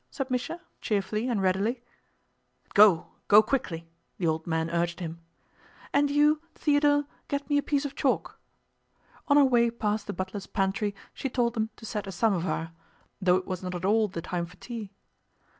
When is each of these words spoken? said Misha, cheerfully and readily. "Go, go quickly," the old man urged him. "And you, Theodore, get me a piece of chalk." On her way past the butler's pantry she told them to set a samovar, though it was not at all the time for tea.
said 0.09 0.31
Misha, 0.31 0.59
cheerfully 0.81 1.27
and 1.29 1.43
readily. 1.43 1.83
"Go, 2.73 3.11
go 3.27 3.43
quickly," 3.43 3.87
the 4.17 4.25
old 4.25 4.47
man 4.47 4.71
urged 4.71 4.99
him. 4.99 5.19
"And 5.93 6.09
you, 6.09 6.41
Theodore, 6.55 7.03
get 7.27 7.47
me 7.51 7.59
a 7.59 7.61
piece 7.61 7.85
of 7.85 7.93
chalk." 7.93 8.39
On 9.27 9.37
her 9.37 9.45
way 9.45 9.69
past 9.69 10.07
the 10.07 10.13
butler's 10.13 10.47
pantry 10.47 10.95
she 11.13 11.29
told 11.29 11.53
them 11.53 11.69
to 11.75 11.85
set 11.85 12.07
a 12.07 12.11
samovar, 12.11 12.71
though 13.21 13.35
it 13.35 13.45
was 13.45 13.61
not 13.61 13.75
at 13.75 13.85
all 13.85 14.07
the 14.07 14.23
time 14.23 14.47
for 14.47 14.55
tea. 14.55 14.89